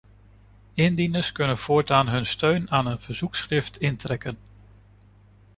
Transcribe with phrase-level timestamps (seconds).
[0.75, 4.37] Indieners kunnen voortaan hun steun aan een verzoekschrift intrekken.